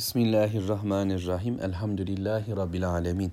Bismillahirrahmanirrahim. 0.00 1.60
Elhamdülillahi 1.60 2.56
Rabbil 2.56 2.88
alemin. 2.88 3.32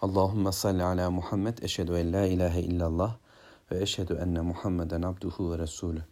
Allahümme 0.00 0.52
salli 0.52 0.82
ala 0.82 1.10
Muhammed. 1.10 1.58
Eşhedü 1.58 1.92
en 1.92 2.12
la 2.12 2.26
ilahe 2.26 2.60
illallah 2.60 3.16
ve 3.72 3.82
eşhedü 3.82 4.14
enne 4.14 4.40
Muhammeden 4.40 5.02
abduhu 5.02 5.52
ve 5.52 5.58
resulü. 5.58 6.02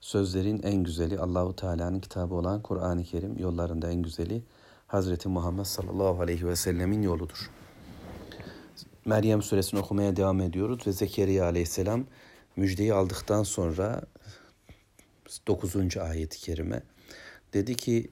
Sözlerin 0.00 0.62
en 0.62 0.84
güzeli 0.84 1.18
Allahu 1.18 1.56
Teala'nın 1.56 2.00
kitabı 2.00 2.34
olan 2.34 2.62
Kur'an-ı 2.62 3.04
Kerim, 3.04 3.38
yollarında 3.38 3.90
en 3.90 4.02
güzeli 4.02 4.42
Hazreti 4.86 5.28
Muhammed 5.28 5.64
sallallahu 5.64 6.22
aleyhi 6.22 6.48
ve 6.48 6.56
sellemin 6.56 7.02
yoludur. 7.02 7.50
Meryem 9.04 9.42
suresini 9.42 9.80
okumaya 9.80 10.16
devam 10.16 10.40
ediyoruz 10.40 10.86
ve 10.86 10.92
Zekeriya 10.92 11.44
aleyhisselam 11.44 12.04
müjdeyi 12.56 12.94
aldıktan 12.94 13.42
sonra 13.42 14.02
9. 15.46 15.96
ayet-i 15.96 16.38
kerime 16.38 16.82
dedi 17.52 17.76
ki 17.76 18.10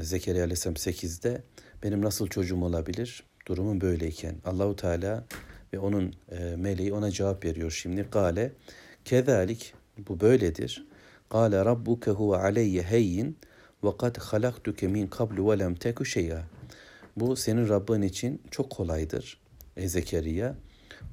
Zekeriya 0.00 0.44
Aleyhisselam 0.44 0.74
8'de 0.74 1.42
benim 1.82 2.02
nasıl 2.02 2.26
çocuğum 2.26 2.62
olabilir? 2.64 3.24
Durumum 3.48 3.80
böyleyken. 3.80 4.36
Allahu 4.44 4.76
Teala 4.76 5.24
ve 5.72 5.78
onun 5.78 6.14
e, 6.30 6.56
meleği 6.56 6.92
ona 6.92 7.10
cevap 7.10 7.44
veriyor 7.44 7.70
şimdi. 7.70 8.02
Gale 8.02 8.52
kezalik 9.04 9.74
bu 9.98 10.20
böyledir. 10.20 10.86
Gale 11.30 11.64
rabbuke 11.64 12.10
huve 12.10 12.36
aleyye 12.36 12.82
heyyin 12.82 13.38
ve 13.84 13.96
kad 13.96 14.16
halaktuke 14.16 14.88
min 14.88 15.06
kablu 15.06 15.50
ve 15.50 15.58
lem 15.58 15.74
teku 15.74 16.04
şey'a. 16.04 16.42
Bu 17.16 17.36
senin 17.36 17.68
Rabbin 17.68 18.02
için 18.02 18.42
çok 18.50 18.70
kolaydır. 18.70 19.40
Ey 19.76 19.88
Zekeriya. 19.88 20.56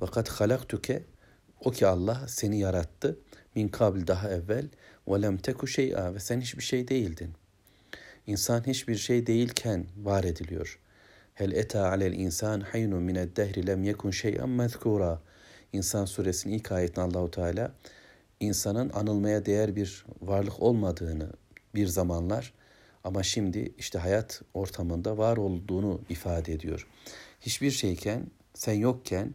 Ve 0.01 0.05
kad 0.05 0.27
halaktuke 0.27 1.03
o 1.59 1.71
ki 1.71 1.87
Allah 1.87 2.25
seni 2.27 2.59
yarattı. 2.59 3.19
Min 3.55 3.67
kabl 3.67 4.07
daha 4.07 4.29
evvel 4.29 4.67
ve 5.07 5.21
lem 5.21 5.37
teku 5.37 5.67
şey'a 5.67 6.13
ve 6.13 6.19
sen 6.19 6.41
hiçbir 6.41 6.63
şey 6.63 6.87
değildin. 6.87 7.38
İnsan 8.29 8.67
hiçbir 8.67 8.95
şey 8.95 9.27
değilken 9.27 9.85
var 9.97 10.23
ediliyor. 10.23 10.79
Hel 11.33 11.51
eta 11.51 11.89
alel 11.89 12.13
insan 12.13 12.61
haynun 12.61 13.03
mined 13.03 13.37
dehri 13.37 13.67
lem 13.67 13.83
yekun 13.83 14.11
şey'en 14.11 14.49
mezkura. 14.49 15.21
İnsan 15.73 16.05
suresinin 16.05 16.53
ilk 16.53 16.71
ayetinde 16.71 17.01
Allahu 17.01 17.31
Teala 17.31 17.75
insanın 18.39 18.89
anılmaya 18.89 19.45
değer 19.45 19.75
bir 19.75 20.05
varlık 20.21 20.61
olmadığını 20.61 21.29
bir 21.75 21.87
zamanlar 21.87 22.53
ama 23.03 23.23
şimdi 23.23 23.73
işte 23.77 23.99
hayat 23.99 24.41
ortamında 24.53 25.17
var 25.17 25.37
olduğunu 25.37 26.01
ifade 26.09 26.53
ediyor. 26.53 26.87
Hiçbir 27.41 27.71
şeyken, 27.71 28.27
sen 28.53 28.73
yokken 28.73 29.33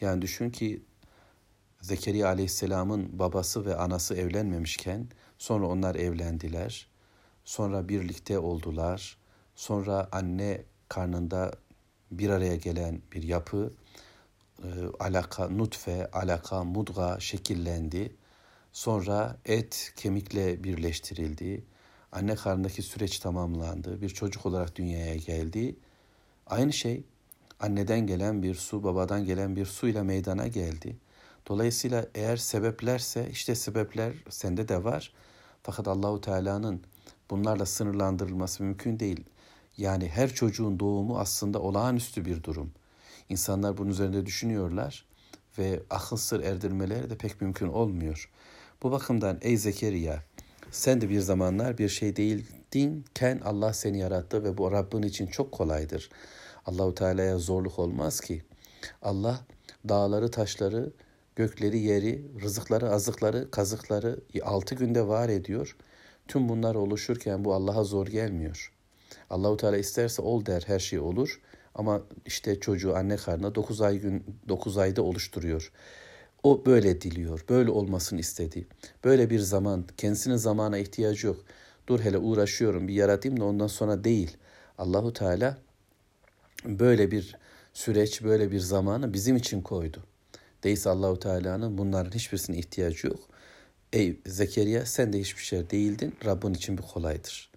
yani 0.00 0.22
düşün 0.22 0.50
ki 0.50 0.82
Zekeriya 1.80 2.28
Aleyhisselam'ın 2.28 3.18
babası 3.18 3.64
ve 3.66 3.76
anası 3.76 4.14
evlenmemişken 4.14 5.06
sonra 5.38 5.66
onlar 5.66 5.94
evlendiler. 5.94 6.89
Sonra 7.50 7.88
birlikte 7.88 8.38
oldular. 8.38 9.16
Sonra 9.54 10.08
anne 10.12 10.62
karnında 10.88 11.52
bir 12.10 12.30
araya 12.30 12.56
gelen 12.56 13.02
bir 13.12 13.22
yapı, 13.22 13.72
e, 14.62 14.68
alaka, 15.00 15.48
nutfe, 15.48 16.10
alaka, 16.10 16.64
mudga 16.64 17.20
şekillendi. 17.20 18.16
Sonra 18.72 19.36
et 19.44 19.92
kemikle 19.96 20.64
birleştirildi. 20.64 21.64
Anne 22.12 22.34
karnındaki 22.34 22.82
süreç 22.82 23.18
tamamlandı. 23.18 24.00
Bir 24.02 24.08
çocuk 24.08 24.46
olarak 24.46 24.76
dünyaya 24.76 25.16
geldi. 25.16 25.76
Aynı 26.46 26.72
şey 26.72 27.04
anneden 27.60 28.06
gelen 28.06 28.42
bir 28.42 28.54
su, 28.54 28.84
babadan 28.84 29.24
gelen 29.24 29.56
bir 29.56 29.66
suyla 29.66 30.04
meydana 30.04 30.46
geldi. 30.46 30.96
Dolayısıyla 31.48 32.06
eğer 32.14 32.36
sebeplerse 32.36 33.28
işte 33.30 33.54
sebepler 33.54 34.12
sende 34.28 34.68
de 34.68 34.84
var. 34.84 35.12
Fakat 35.62 35.88
Allahu 35.88 36.20
Teala'nın 36.20 36.82
bunlarla 37.30 37.66
sınırlandırılması 37.66 38.62
mümkün 38.62 39.00
değil. 39.00 39.24
Yani 39.76 40.08
her 40.08 40.34
çocuğun 40.34 40.80
doğumu 40.80 41.18
aslında 41.18 41.60
olağanüstü 41.60 42.24
bir 42.24 42.42
durum. 42.42 42.72
İnsanlar 43.28 43.76
bunun 43.76 43.90
üzerinde 43.90 44.26
düşünüyorlar 44.26 45.04
ve 45.58 45.82
akıl 45.90 46.16
sır 46.16 46.40
erdirmeleri 46.40 47.10
de 47.10 47.16
pek 47.16 47.40
mümkün 47.40 47.68
olmuyor. 47.68 48.30
Bu 48.82 48.90
bakımdan 48.90 49.38
ey 49.42 49.56
Zekeriya 49.56 50.22
sen 50.70 51.00
de 51.00 51.08
bir 51.08 51.20
zamanlar 51.20 51.78
bir 51.78 51.88
şey 51.88 52.16
değildinken 52.16 53.40
Allah 53.44 53.72
seni 53.72 53.98
yarattı 53.98 54.44
ve 54.44 54.58
bu 54.58 54.72
Rabbin 54.72 55.02
için 55.02 55.26
çok 55.26 55.52
kolaydır. 55.52 56.10
Allahu 56.66 56.94
Teala'ya 56.94 57.38
zorluk 57.38 57.78
olmaz 57.78 58.20
ki. 58.20 58.42
Allah 59.02 59.40
dağları, 59.88 60.30
taşları, 60.30 60.92
gökleri, 61.36 61.78
yeri, 61.78 62.24
rızıkları, 62.42 62.90
azıkları, 62.90 63.50
kazıkları 63.50 64.20
altı 64.42 64.74
günde 64.74 65.06
var 65.06 65.28
ediyor. 65.28 65.76
Tüm 66.30 66.48
bunlar 66.48 66.74
oluşurken 66.74 67.44
bu 67.44 67.54
Allah'a 67.54 67.84
zor 67.84 68.06
gelmiyor. 68.06 68.72
Allahu 69.30 69.56
Teala 69.56 69.76
isterse 69.76 70.22
ol 70.22 70.46
der 70.46 70.62
her 70.66 70.78
şey 70.78 70.98
olur 70.98 71.40
ama 71.74 72.02
işte 72.26 72.60
çocuğu 72.60 72.96
anne 72.96 73.16
karnına 73.16 73.54
9 73.54 73.80
ay 73.80 73.98
gün 73.98 74.24
9 74.48 74.78
ayda 74.78 75.02
oluşturuyor. 75.02 75.72
O 76.42 76.66
böyle 76.66 77.00
diliyor. 77.00 77.44
Böyle 77.48 77.70
olmasını 77.70 78.20
istedi. 78.20 78.66
Böyle 79.04 79.30
bir 79.30 79.38
zaman, 79.38 79.84
kendisinin 79.96 80.36
zamana 80.36 80.78
ihtiyacı 80.78 81.26
yok. 81.26 81.44
Dur 81.86 82.00
hele 82.00 82.18
uğraşıyorum 82.18 82.88
bir 82.88 82.94
yaratayım 82.94 83.40
da 83.40 83.44
ondan 83.44 83.66
sonra 83.66 84.04
değil. 84.04 84.36
Allahu 84.78 85.12
Teala 85.12 85.58
böyle 86.64 87.10
bir 87.10 87.36
süreç, 87.72 88.24
böyle 88.24 88.50
bir 88.50 88.60
zamanı 88.60 89.14
bizim 89.14 89.36
için 89.36 89.62
koydu. 89.62 90.04
Değilse 90.64 90.90
Allahu 90.90 91.18
Teala'nın 91.18 91.78
bunların 91.78 92.12
hiçbirisine 92.12 92.56
ihtiyacı 92.56 93.06
yok. 93.06 93.29
Ey 93.92 94.20
Zekeriya 94.26 94.86
sen 94.86 95.12
de 95.12 95.20
hiçbir 95.20 95.42
şey 95.42 95.70
değildin. 95.70 96.14
Rabbin 96.24 96.54
için 96.54 96.78
bir 96.78 96.82
kolaydır. 96.82 97.50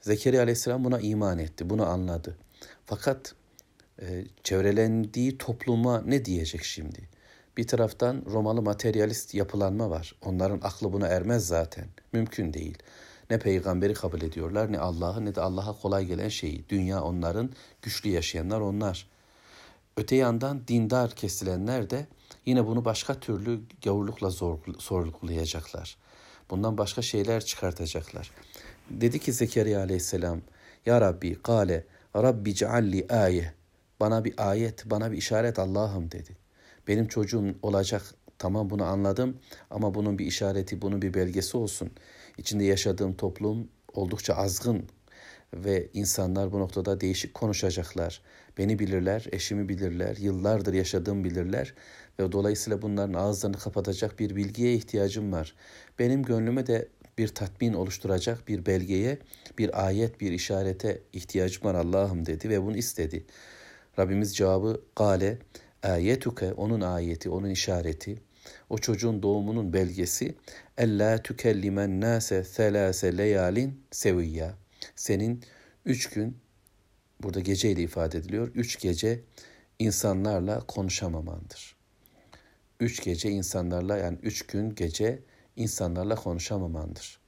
Zekeriya 0.00 0.42
aleyhisselam 0.42 0.84
buna 0.84 1.00
iman 1.00 1.38
etti. 1.38 1.70
Bunu 1.70 1.86
anladı. 1.86 2.36
Fakat 2.86 3.34
e, 4.02 4.24
çevrelendiği 4.42 5.38
topluma 5.38 6.02
ne 6.02 6.24
diyecek 6.24 6.64
şimdi? 6.64 7.08
Bir 7.56 7.66
taraftan 7.66 8.22
Romalı 8.26 8.62
materyalist 8.62 9.34
yapılanma 9.34 9.90
var. 9.90 10.14
Onların 10.22 10.60
aklı 10.62 10.92
buna 10.92 11.06
ermez 11.06 11.46
zaten. 11.46 11.86
Mümkün 12.12 12.52
değil. 12.52 12.78
Ne 13.30 13.38
peygamberi 13.38 13.94
kabul 13.94 14.22
ediyorlar 14.22 14.72
ne 14.72 14.78
Allah'ı 14.78 15.24
ne 15.24 15.34
de 15.34 15.40
Allah'a 15.40 15.80
kolay 15.80 16.06
gelen 16.06 16.28
şeyi. 16.28 16.68
Dünya 16.68 17.02
onların, 17.02 17.50
güçlü 17.82 18.10
yaşayanlar 18.10 18.60
onlar. 18.60 19.08
Öte 19.96 20.16
yandan 20.16 20.68
dindar 20.68 21.10
kesilenler 21.10 21.90
de 21.90 22.06
Yine 22.46 22.66
bunu 22.66 22.84
başka 22.84 23.20
türlü 23.20 23.60
gavurlukla 23.84 24.30
sorgulayacaklar. 24.78 25.96
Bundan 26.50 26.78
başka 26.78 27.02
şeyler 27.02 27.44
çıkartacaklar. 27.44 28.30
Dedi 28.90 29.18
ki 29.18 29.32
Zekeriya 29.32 29.80
aleyhisselam, 29.80 30.40
Ya 30.86 31.00
Rabbi, 31.00 31.42
kale, 31.42 31.84
Rabbi 32.16 32.54
cealli 32.54 33.06
aye. 33.08 33.54
Bana 34.00 34.24
bir 34.24 34.50
ayet, 34.50 34.90
bana 34.90 35.12
bir 35.12 35.16
işaret 35.16 35.58
Allah'ım 35.58 36.10
dedi. 36.10 36.36
Benim 36.88 37.08
çocuğum 37.08 37.54
olacak, 37.62 38.02
tamam 38.38 38.70
bunu 38.70 38.84
anladım 38.84 39.36
ama 39.70 39.94
bunun 39.94 40.18
bir 40.18 40.26
işareti, 40.26 40.82
bunun 40.82 41.02
bir 41.02 41.14
belgesi 41.14 41.56
olsun. 41.56 41.90
İçinde 42.38 42.64
yaşadığım 42.64 43.14
toplum 43.14 43.68
oldukça 43.92 44.34
azgın 44.34 44.88
ve 45.54 45.88
insanlar 45.94 46.52
bu 46.52 46.60
noktada 46.60 47.00
değişik 47.00 47.34
konuşacaklar. 47.34 48.20
Beni 48.58 48.78
bilirler, 48.78 49.26
eşimi 49.32 49.68
bilirler, 49.68 50.16
yıllardır 50.16 50.74
yaşadığım 50.74 51.24
bilirler 51.24 51.74
ve 52.18 52.32
dolayısıyla 52.32 52.82
bunların 52.82 53.14
ağızlarını 53.14 53.58
kapatacak 53.58 54.18
bir 54.18 54.36
bilgiye 54.36 54.74
ihtiyacım 54.74 55.32
var. 55.32 55.54
Benim 55.98 56.22
gönlüme 56.22 56.66
de 56.66 56.88
bir 57.18 57.28
tatmin 57.28 57.72
oluşturacak 57.72 58.48
bir 58.48 58.66
belgeye, 58.66 59.18
bir 59.58 59.86
ayet, 59.86 60.20
bir 60.20 60.32
işarete 60.32 61.02
ihtiyacım 61.12 61.64
var 61.64 61.74
Allah'ım 61.74 62.26
dedi 62.26 62.48
ve 62.48 62.62
bunu 62.62 62.76
istedi. 62.76 63.24
Rabbimiz 63.98 64.36
cevabı 64.36 64.80
gale 64.96 65.38
ayetuke 65.82 66.52
onun 66.52 66.80
ayeti, 66.80 67.30
onun 67.30 67.50
işareti, 67.50 68.22
o 68.70 68.78
çocuğun 68.78 69.22
doğumunun 69.22 69.72
belgesi 69.72 70.34
ella 70.78 71.22
tükellimen 71.22 72.00
nase 72.00 72.44
selase 72.44 73.18
leyalin 73.18 73.80
seviyya. 73.90 74.54
Senin 74.96 75.42
üç 75.84 76.10
gün 76.10 76.36
burada 77.22 77.40
geceyle 77.40 77.82
ifade 77.82 78.18
ediliyor. 78.18 78.50
Üç 78.54 78.80
gece 78.80 79.20
insanlarla 79.78 80.60
konuşamamandır 80.60 81.83
üç 82.80 83.04
gece 83.04 83.30
insanlarla 83.30 83.96
yani 83.96 84.18
üç 84.22 84.46
gün 84.46 84.74
gece 84.74 85.22
insanlarla 85.56 86.14
konuşamamandır. 86.14 87.18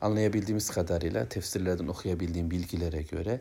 Anlayabildiğimiz 0.00 0.70
kadarıyla 0.70 1.28
tefsirlerden 1.28 1.86
okuyabildiğim 1.86 2.50
bilgilere 2.50 3.02
göre 3.02 3.40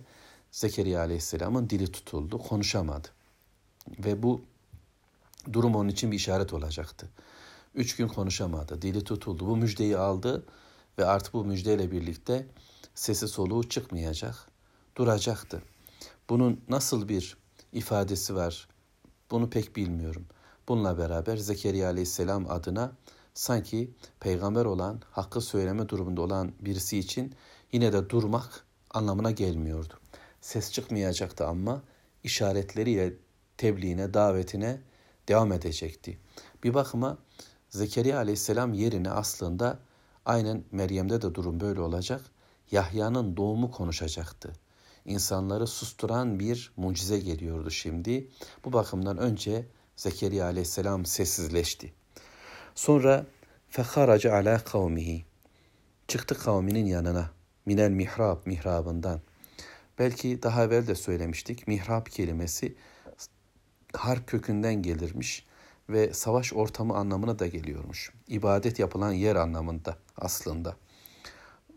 Zekeriya 0.51 1.00
Aleyhisselam'ın 1.00 1.69
dili 1.69 1.92
tutuldu, 1.92 2.38
konuşamadı. 2.38 3.07
Ve 4.00 4.24
bu 4.24 4.42
durum 5.53 5.75
onun 5.75 5.89
için 5.89 6.12
bir 6.12 6.15
işaret 6.15 6.53
olacaktı. 6.53 7.09
Üç 7.75 7.95
gün 7.95 8.07
konuşamadı, 8.07 8.81
dili 8.81 9.03
tutuldu. 9.03 9.47
Bu 9.47 9.57
müjdeyi 9.57 9.97
aldı 9.97 10.45
ve 11.00 11.06
artık 11.06 11.33
bu 11.33 11.45
müjdeyle 11.45 11.92
birlikte 11.92 12.47
sesi 12.95 13.27
soluğu 13.27 13.69
çıkmayacak, 13.69 14.36
duracaktı. 14.95 15.62
Bunun 16.30 16.62
nasıl 16.69 17.09
bir 17.09 17.38
ifadesi 17.74 18.36
var 18.36 18.68
bunu 19.31 19.50
pek 19.50 19.75
bilmiyorum. 19.75 20.25
Bununla 20.67 20.97
beraber 20.97 21.38
Zekeriya 21.38 21.89
aleyhisselam 21.89 22.51
adına 22.51 22.91
sanki 23.33 23.91
peygamber 24.19 24.65
olan, 24.65 25.01
hakkı 25.12 25.41
söyleme 25.41 25.89
durumunda 25.89 26.21
olan 26.21 26.51
birisi 26.59 26.97
için 26.97 27.35
yine 27.71 27.94
de 27.94 28.09
durmak 28.09 28.65
anlamına 28.91 29.31
gelmiyordu. 29.31 29.94
Ses 30.41 30.71
çıkmayacaktı 30.71 31.47
ama 31.47 31.81
işaretleriyle 32.23 33.13
tebliğine, 33.57 34.13
davetine 34.13 34.81
devam 35.27 35.51
edecekti. 35.51 36.17
Bir 36.63 36.73
bakıma 36.73 37.18
Zekeriya 37.69 38.18
aleyhisselam 38.18 38.73
yerine 38.73 39.11
aslında 39.11 39.79
aynen 40.25 40.63
Meryem'de 40.71 41.21
de 41.21 41.35
durum 41.35 41.59
böyle 41.59 41.81
olacak. 41.81 42.21
Yahya'nın 42.71 43.38
doğumu 43.38 43.71
konuşacaktı. 43.71 44.53
İnsanları 45.06 45.68
susturan 45.68 46.39
bir 46.39 46.73
mucize 46.77 47.19
geliyordu 47.19 47.71
şimdi. 47.71 48.29
Bu 48.65 48.73
bakımdan 48.73 49.18
önce 49.18 49.68
Zekeriya 49.95 50.45
aleyhisselam 50.45 51.06
sessizleşti. 51.06 51.94
Sonra 52.75 53.25
feharaca 53.69 54.33
ala 54.33 54.63
kavmihi. 54.63 55.25
Çıktı 56.07 56.39
kavminin 56.39 56.86
yanına. 56.86 57.31
Minel 57.65 57.89
mihrab 57.89 58.38
mihrabından. 58.45 59.21
Belki 60.00 60.44
daha 60.44 60.63
evvel 60.63 60.88
de 60.88 60.95
söylemiştik. 60.95 61.68
Mihrab 61.68 62.06
kelimesi 62.06 62.75
har 63.94 64.25
kökünden 64.25 64.81
gelirmiş 64.81 65.45
ve 65.89 66.13
savaş 66.13 66.53
ortamı 66.53 66.95
anlamına 66.95 67.39
da 67.39 67.47
geliyormuş. 67.47 68.12
İbadet 68.27 68.80
yapılan 68.80 69.12
yer 69.12 69.36
anlamında 69.36 69.97
aslında. 70.18 70.75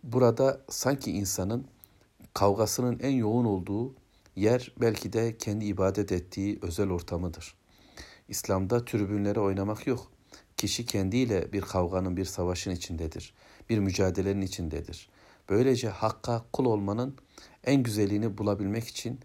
Burada 0.03 0.61
sanki 0.69 1.13
insanın 1.13 1.67
kavgasının 2.35 2.99
en 2.99 3.11
yoğun 3.11 3.45
olduğu 3.45 3.95
yer 4.37 4.73
belki 4.81 5.13
de 5.13 5.39
kendi 5.39 5.65
ibadet 5.65 6.13
ettiği 6.13 6.59
özel 6.63 6.91
ortamıdır. 6.91 7.55
İslam'da 8.29 8.85
tribünlere 8.85 9.41
oynamak 9.41 9.87
yok. 9.87 10.11
Kişi 10.57 10.87
kendiyle 10.87 11.53
bir 11.53 11.61
kavganın, 11.61 12.17
bir 12.17 12.25
savaşın 12.25 12.71
içindedir. 12.71 13.35
Bir 13.71 13.79
mücadelenin 13.79 14.41
içindedir. 14.41 15.09
Böylece 15.49 15.89
hakka 15.89 16.45
kul 16.53 16.65
olmanın 16.65 17.17
en 17.65 17.83
güzelliğini 17.83 18.39
bulabilmek 18.39 18.89
için 18.89 19.21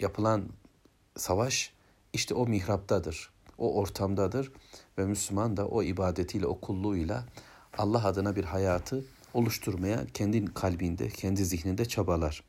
yapılan 0.00 0.48
savaş 1.16 1.72
işte 2.12 2.34
o 2.34 2.46
mihraptadır. 2.46 3.30
O 3.58 3.74
ortamdadır 3.74 4.52
ve 4.98 5.04
Müslüman 5.04 5.56
da 5.56 5.68
o 5.68 5.82
ibadetiyle, 5.82 6.46
o 6.46 6.60
kulluğuyla 6.60 7.24
Allah 7.78 8.04
adına 8.04 8.36
bir 8.36 8.44
hayatı 8.44 9.04
oluşturmaya 9.34 10.06
kendi 10.14 10.54
kalbinde, 10.54 11.08
kendi 11.08 11.44
zihninde 11.44 11.84
çabalar. 11.84 12.44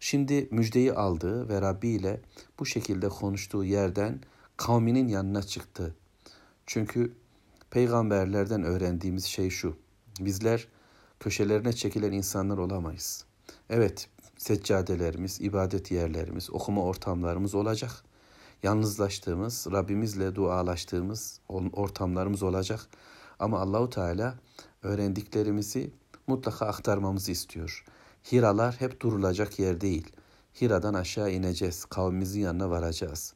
Şimdi 0.00 0.48
müjdeyi 0.50 0.92
aldığı 0.92 1.48
ve 1.48 1.60
Rabbi 1.60 1.88
ile 1.88 2.20
bu 2.58 2.66
şekilde 2.66 3.08
konuştuğu 3.08 3.64
yerden 3.64 4.20
kavminin 4.56 5.08
yanına 5.08 5.42
çıktı. 5.42 5.94
Çünkü 6.66 7.12
peygamberlerden 7.70 8.62
öğrendiğimiz 8.62 9.24
şey 9.24 9.50
şu. 9.50 9.76
Bizler 10.20 10.68
köşelerine 11.20 11.72
çekilen 11.72 12.12
insanlar 12.12 12.58
olamayız. 12.58 13.24
Evet, 13.70 14.08
seccadelerimiz, 14.36 15.40
ibadet 15.40 15.90
yerlerimiz, 15.90 16.50
okuma 16.50 16.82
ortamlarımız 16.82 17.54
olacak. 17.54 17.90
Yalnızlaştığımız, 18.62 19.66
Rabbimizle 19.72 20.34
dualaştığımız 20.34 21.40
ortamlarımız 21.72 22.42
olacak. 22.42 22.80
Ama 23.38 23.60
Allahu 23.60 23.90
Teala 23.90 24.34
öğrendiklerimizi 24.82 25.90
mutlaka 26.26 26.66
aktarmamızı 26.66 27.32
istiyor. 27.32 27.84
Hiralar 28.32 28.80
hep 28.80 29.00
durulacak 29.00 29.58
yer 29.58 29.80
değil. 29.80 30.12
Hira'dan 30.60 30.94
aşağı 30.94 31.32
ineceğiz, 31.32 31.84
kavmimizin 31.84 32.40
yanına 32.40 32.70
varacağız 32.70 33.35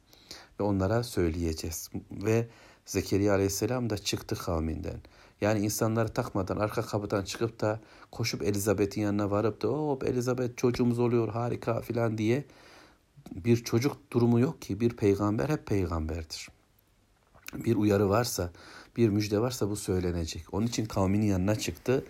ve 0.61 0.65
onlara 0.65 1.03
söyleyeceğiz. 1.03 1.89
Ve 2.11 2.47
Zekeriya 2.85 3.33
Aleyhisselam 3.33 3.89
da 3.89 3.97
çıktı 3.97 4.35
kavminden. 4.35 5.01
Yani 5.41 5.59
insanları 5.59 6.09
takmadan 6.09 6.57
arka 6.57 6.81
kapıdan 6.81 7.23
çıkıp 7.23 7.61
da 7.61 7.79
koşup 8.11 8.43
Elizabeth'in 8.43 9.01
yanına 9.01 9.31
varıp 9.31 9.61
da 9.61 9.67
hop 9.67 10.03
Elizabeth 10.03 10.57
çocuğumuz 10.57 10.99
oluyor 10.99 11.29
harika 11.29 11.81
filan 11.81 12.17
diye 12.17 12.45
bir 13.31 13.63
çocuk 13.63 14.11
durumu 14.11 14.39
yok 14.39 14.61
ki 14.61 14.79
bir 14.79 14.89
peygamber 14.89 15.49
hep 15.49 15.65
peygamberdir. 15.65 16.49
Bir 17.53 17.75
uyarı 17.75 18.09
varsa, 18.09 18.51
bir 18.97 19.09
müjde 19.09 19.39
varsa 19.39 19.69
bu 19.69 19.75
söylenecek. 19.75 20.53
Onun 20.53 20.67
için 20.67 20.85
kavminin 20.85 21.25
yanına 21.25 21.55
çıktı 21.55 22.05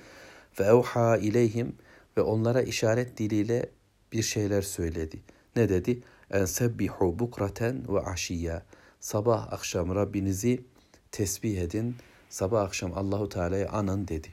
ve 0.60 0.64
evha 0.64 1.18
ileyhim 1.18 1.76
ve 2.18 2.22
onlara 2.22 2.62
işaret 2.62 3.18
diliyle 3.18 3.70
bir 4.12 4.24
şeyler 4.24 4.62
söyledi. 4.62 5.20
Ne 5.56 5.70
dedi? 5.70 6.02
En 6.32 6.46
sebbihu 6.46 7.20
bukraten 7.20 7.84
ve 7.94 8.00
aşiyya. 8.00 8.64
Sabah 9.00 9.54
akşam 9.54 9.96
Rabbinizi 9.96 10.64
tesbih 11.12 11.58
edin. 11.58 11.96
Sabah 12.30 12.62
akşam 12.62 12.98
Allahu 12.98 13.30
Teala'yı 13.30 13.70
anın 13.70 14.08
dedi. 14.08 14.28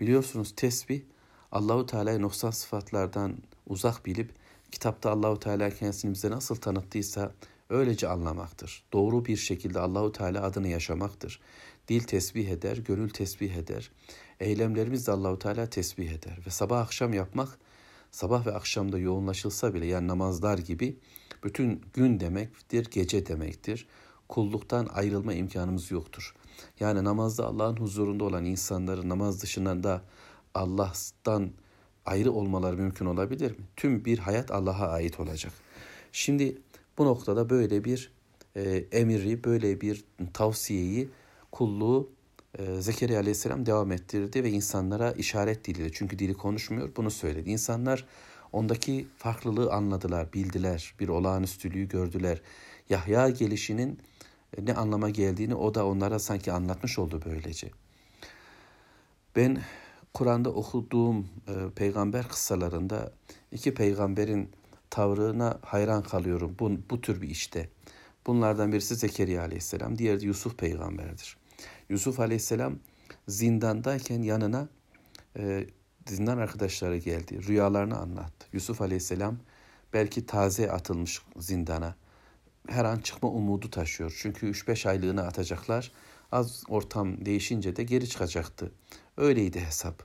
Biliyorsunuz 0.00 0.52
tesbih 0.56 1.02
Allahu 1.52 1.86
Teala'yı 1.86 2.22
noksan 2.22 2.50
sıfatlardan 2.50 3.36
uzak 3.66 4.06
bilip 4.06 4.30
kitapta 4.70 5.10
Allahu 5.10 5.40
Teala 5.40 5.70
kendisini 5.70 6.14
bize 6.14 6.30
nasıl 6.30 6.56
tanıttıysa 6.56 7.32
öylece 7.70 8.08
anlamaktır. 8.08 8.82
Doğru 8.92 9.24
bir 9.24 9.36
şekilde 9.36 9.80
Allahu 9.80 10.12
Teala 10.12 10.42
adını 10.42 10.68
yaşamaktır. 10.68 11.40
Dil 11.88 12.00
tesbih 12.00 12.48
eder, 12.48 12.76
gönül 12.76 13.10
tesbih 13.10 13.54
eder. 13.54 13.90
Eylemlerimiz 14.40 15.06
de 15.06 15.12
Allahu 15.12 15.38
Teala 15.38 15.66
tesbih 15.66 16.10
eder 16.10 16.38
ve 16.46 16.50
sabah 16.50 16.80
akşam 16.80 17.12
yapmak 17.12 17.58
sabah 18.10 18.46
ve 18.46 18.54
akşamda 18.54 18.98
yoğunlaşılsa 18.98 19.74
bile 19.74 19.86
yani 19.86 20.08
namazlar 20.08 20.58
gibi 20.58 20.96
bütün 21.44 21.82
gün 21.92 22.20
demektir, 22.20 22.90
gece 22.90 23.26
demektir. 23.26 23.86
Kulluktan 24.28 24.88
ayrılma 24.94 25.32
imkanımız 25.34 25.90
yoktur. 25.90 26.34
Yani 26.80 27.04
namazda 27.04 27.46
Allah'ın 27.46 27.76
huzurunda 27.76 28.24
olan 28.24 28.44
insanların 28.44 29.08
namaz 29.08 29.42
dışında 29.42 29.82
da 29.82 30.02
Allah'tan 30.54 31.50
ayrı 32.06 32.32
olmaları 32.32 32.76
mümkün 32.76 33.06
olabilir 33.06 33.50
mi? 33.50 33.64
Tüm 33.76 34.04
bir 34.04 34.18
hayat 34.18 34.50
Allah'a 34.50 34.88
ait 34.88 35.20
olacak. 35.20 35.52
Şimdi 36.12 36.58
bu 36.98 37.04
noktada 37.04 37.50
böyle 37.50 37.84
bir 37.84 38.12
e, 38.56 38.84
emiri, 38.92 39.44
böyle 39.44 39.80
bir 39.80 40.04
tavsiyeyi, 40.32 41.08
kulluğu 41.52 42.10
Zekeriya 42.58 43.20
Aleyhisselam 43.20 43.66
devam 43.66 43.92
ettirdi 43.92 44.44
ve 44.44 44.50
insanlara 44.50 45.12
işaret 45.12 45.64
diliyle 45.64 45.92
çünkü 45.92 46.18
dili 46.18 46.34
konuşmuyor 46.34 46.96
bunu 46.96 47.10
söyledi. 47.10 47.50
İnsanlar 47.50 48.06
ondaki 48.52 49.06
farklılığı 49.16 49.72
anladılar, 49.72 50.32
bildiler, 50.32 50.94
bir 51.00 51.08
olağanüstülüğü 51.08 51.88
gördüler. 51.88 52.42
Yahya 52.88 53.28
gelişinin 53.28 53.98
e, 54.56 54.64
ne 54.64 54.74
anlama 54.74 55.10
geldiğini 55.10 55.54
o 55.54 55.74
da 55.74 55.86
onlara 55.86 56.18
sanki 56.18 56.52
anlatmış 56.52 56.98
oldu 56.98 57.22
böylece. 57.24 57.70
Ben 59.36 59.62
Kur'an'da 60.14 60.50
okuduğum 60.50 61.28
e, 61.48 61.54
peygamber 61.76 62.28
kıssalarında 62.28 63.12
iki 63.52 63.74
peygamberin 63.74 64.50
tavrına 64.90 65.58
hayran 65.62 66.02
kalıyorum 66.02 66.56
bu, 66.58 66.70
bu 66.90 67.00
tür 67.00 67.22
bir 67.22 67.30
işte. 67.30 67.68
Bunlardan 68.26 68.72
birisi 68.72 68.94
Zekeriya 68.94 69.42
aleyhisselam, 69.42 69.98
diğeri 69.98 70.26
Yusuf 70.26 70.58
peygamberdir. 70.58 71.36
Yusuf 71.90 72.20
aleyhisselam 72.20 72.78
zindandayken 73.28 74.22
yanına 74.22 74.68
e, 75.36 75.66
zindan 76.08 76.38
arkadaşları 76.38 76.96
geldi. 76.96 77.48
Rüyalarını 77.48 77.96
anlattı. 77.96 78.46
Yusuf 78.52 78.82
aleyhisselam 78.82 79.38
belki 79.92 80.26
taze 80.26 80.72
atılmış 80.72 81.22
zindana. 81.36 81.94
Her 82.68 82.84
an 82.84 82.98
çıkma 82.98 83.28
umudu 83.28 83.70
taşıyor. 83.70 84.18
Çünkü 84.22 84.50
3-5 84.50 84.88
aylığını 84.88 85.22
atacaklar. 85.22 85.92
Az 86.32 86.62
ortam 86.68 87.24
değişince 87.24 87.76
de 87.76 87.82
geri 87.82 88.08
çıkacaktı. 88.08 88.72
Öyleydi 89.16 89.60
hesap. 89.60 90.02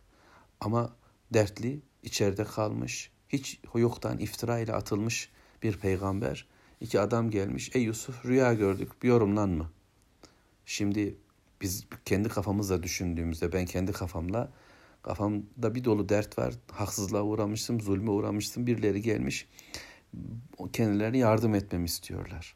Ama 0.60 0.96
dertli, 1.34 1.82
içeride 2.04 2.44
kalmış, 2.44 3.12
hiç 3.30 3.60
yoktan 3.76 4.18
iftira 4.18 4.60
ile 4.60 4.74
atılmış 4.74 5.30
bir 5.64 5.78
peygamber. 5.78 6.48
İki 6.82 7.00
adam 7.00 7.32
gelmiş. 7.32 7.72
Ey 7.74 7.84
Yusuf 7.84 8.26
rüya 8.26 8.54
gördük 8.54 9.04
bir 9.04 9.08
yorumlan 9.08 9.50
mı? 9.50 9.72
Şimdi 10.66 11.18
biz 11.62 11.88
kendi 12.06 12.30
kafamızla 12.30 12.84
düşündüğümüzde 12.84 13.54
ben 13.54 13.66
kendi 13.66 13.92
kafamla 13.92 14.52
kafamda 15.04 15.76
bir 15.76 15.84
dolu 15.84 16.10
dert 16.10 16.38
var. 16.38 16.54
Haksızlığa 16.72 17.24
uğramıştım, 17.24 17.82
zulme 17.82 18.10
uğramıştım. 18.10 18.68
Birileri 18.68 19.02
gelmiş 19.02 19.48
kendilerine 20.74 21.18
yardım 21.18 21.56
etmemi 21.56 21.86
istiyorlar. 21.86 22.56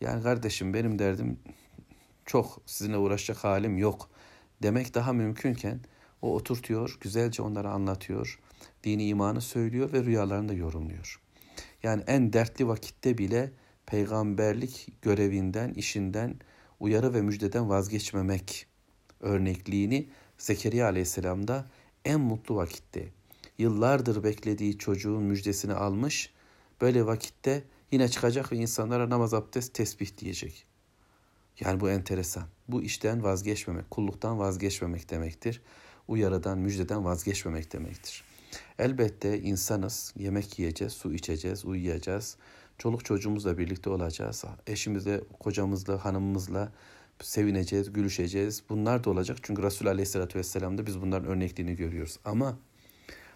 Yani 0.00 0.22
kardeşim 0.22 0.74
benim 0.74 0.98
derdim 0.98 1.38
çok 2.26 2.62
sizinle 2.66 2.96
uğraşacak 2.96 3.44
halim 3.44 3.78
yok 3.78 4.10
demek 4.62 4.94
daha 4.94 5.12
mümkünken 5.12 5.80
o 6.22 6.34
oturtuyor, 6.34 6.98
güzelce 7.00 7.42
onlara 7.42 7.70
anlatıyor, 7.70 8.40
dini 8.84 9.06
imanı 9.06 9.40
söylüyor 9.40 9.92
ve 9.92 10.04
rüyalarını 10.04 10.48
da 10.48 10.52
yorumluyor. 10.54 11.20
Yani 11.82 12.02
en 12.06 12.32
dertli 12.32 12.68
vakitte 12.68 13.18
bile 13.18 13.52
peygamberlik 13.86 15.02
görevinden, 15.02 15.72
işinden, 15.72 16.34
uyarı 16.80 17.14
ve 17.14 17.22
müjdeden 17.22 17.68
vazgeçmemek 17.68 18.66
örnekliğini 19.20 20.08
Zekeriya 20.38 20.86
Aleyhisselam'da 20.86 21.66
en 22.04 22.20
mutlu 22.20 22.56
vakitte, 22.56 23.08
yıllardır 23.58 24.24
beklediği 24.24 24.78
çocuğun 24.78 25.22
müjdesini 25.22 25.72
almış, 25.72 26.32
böyle 26.80 27.06
vakitte 27.06 27.64
yine 27.90 28.08
çıkacak 28.08 28.52
ve 28.52 28.56
insanlara 28.56 29.10
namaz 29.10 29.34
abdest 29.34 29.74
tesbih 29.74 30.18
diyecek. 30.18 30.66
Yani 31.60 31.80
bu 31.80 31.90
enteresan. 31.90 32.44
Bu 32.68 32.82
işten 32.82 33.22
vazgeçmemek, 33.22 33.90
kulluktan 33.90 34.38
vazgeçmemek 34.38 35.10
demektir. 35.10 35.62
Uyarıdan, 36.08 36.58
müjdeden 36.58 37.04
vazgeçmemek 37.04 37.72
demektir. 37.72 38.24
Elbette 38.78 39.40
insanız, 39.40 40.14
yemek 40.16 40.58
yiyeceğiz, 40.58 40.92
su 40.92 41.14
içeceğiz, 41.14 41.64
uyuyacağız. 41.64 42.36
Çoluk 42.78 43.04
çocuğumuzla 43.04 43.58
birlikte 43.58 43.90
olacağız. 43.90 44.44
Eşimizle, 44.66 45.20
kocamızla, 45.40 46.04
hanımımızla 46.04 46.72
sevineceğiz, 47.22 47.92
gülüşeceğiz. 47.92 48.62
Bunlar 48.68 49.04
da 49.04 49.10
olacak. 49.10 49.38
Çünkü 49.42 49.62
Resul 49.62 49.86
Aleyhisselatü 49.86 50.38
Vesselam'da 50.38 50.86
biz 50.86 51.00
bunların 51.00 51.30
örnekliğini 51.30 51.76
görüyoruz. 51.76 52.18
Ama 52.24 52.58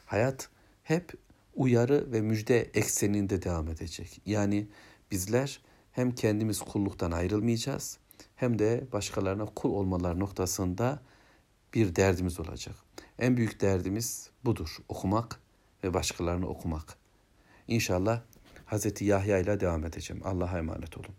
hayat 0.07 0.49
hep 0.83 1.13
uyarı 1.55 2.13
ve 2.13 2.21
müjde 2.21 2.61
ekseninde 2.75 3.43
devam 3.43 3.69
edecek. 3.69 4.21
Yani 4.27 4.67
bizler 5.11 5.61
hem 5.93 6.15
kendimiz 6.15 6.61
kulluktan 6.61 7.11
ayrılmayacağız 7.11 7.99
hem 8.37 8.59
de 8.59 8.87
başkalarına 8.93 9.45
kul 9.45 9.71
olmalar 9.71 10.19
noktasında 10.19 11.03
bir 11.75 11.97
derdimiz 11.97 12.41
olacak. 12.41 12.75
En 13.19 13.37
büyük 13.37 13.61
derdimiz 13.61 14.31
budur. 14.45 14.77
Okumak 14.89 15.41
ve 15.85 15.95
başkalarını 15.95 16.49
okumak. 16.49 16.97
İnşallah 17.69 18.21
Hazreti 18.67 19.05
Yahya 19.05 19.39
ile 19.39 19.61
devam 19.61 19.85
edeceğim. 19.85 20.23
Allah'a 20.25 20.59
emanet 20.59 20.99
olun. 20.99 21.15